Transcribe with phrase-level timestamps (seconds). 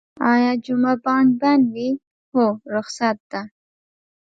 [0.31, 1.89] ایا جمعه بانک بند وی؟
[2.31, 3.41] هو، رخصت ده